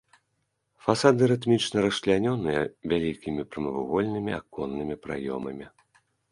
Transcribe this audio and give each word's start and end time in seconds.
Фасады 0.85 1.27
рытмічна 1.31 1.77
расчлянёныя 1.87 2.61
вялікімі 2.95 3.47
прамавугольнымі 3.53 4.31
аконнымі 4.41 4.95
праёмамі. 5.07 5.65